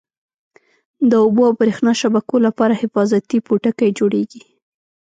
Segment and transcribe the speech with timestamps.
[1.09, 4.41] د اوبو او بریښنا شبکو لپاره حفاظتي پوټکی جوړیږي.